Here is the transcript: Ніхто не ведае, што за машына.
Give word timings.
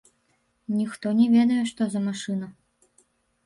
Ніхто 0.77 1.07
не 1.19 1.27
ведае, 1.35 1.59
што 1.75 1.81
за 1.95 2.05
машына. 2.09 2.53